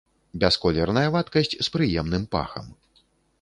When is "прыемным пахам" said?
1.75-2.65